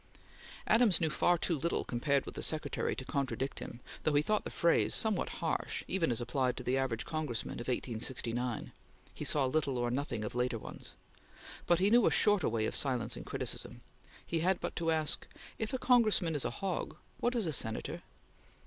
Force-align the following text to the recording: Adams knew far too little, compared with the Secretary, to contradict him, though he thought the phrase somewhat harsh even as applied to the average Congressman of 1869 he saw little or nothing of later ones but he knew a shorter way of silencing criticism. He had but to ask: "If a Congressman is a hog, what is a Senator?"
Adams 0.65 0.99
knew 0.99 1.11
far 1.11 1.37
too 1.37 1.55
little, 1.59 1.83
compared 1.83 2.25
with 2.25 2.33
the 2.33 2.41
Secretary, 2.41 2.95
to 2.95 3.05
contradict 3.05 3.59
him, 3.59 3.81
though 4.01 4.15
he 4.15 4.23
thought 4.23 4.43
the 4.43 4.49
phrase 4.49 4.95
somewhat 4.95 5.29
harsh 5.45 5.83
even 5.87 6.09
as 6.09 6.19
applied 6.19 6.57
to 6.57 6.63
the 6.63 6.75
average 6.75 7.05
Congressman 7.05 7.59
of 7.59 7.67
1869 7.67 8.71
he 9.13 9.23
saw 9.23 9.45
little 9.45 9.77
or 9.77 9.91
nothing 9.91 10.23
of 10.25 10.33
later 10.33 10.57
ones 10.57 10.95
but 11.67 11.77
he 11.77 11.91
knew 11.91 12.07
a 12.07 12.09
shorter 12.09 12.49
way 12.49 12.65
of 12.65 12.75
silencing 12.75 13.23
criticism. 13.23 13.81
He 14.25 14.39
had 14.39 14.59
but 14.59 14.75
to 14.77 14.89
ask: 14.89 15.27
"If 15.59 15.71
a 15.71 15.77
Congressman 15.77 16.33
is 16.33 16.45
a 16.45 16.49
hog, 16.49 16.97
what 17.19 17.35
is 17.35 17.45
a 17.45 17.53
Senator?" 17.53 18.01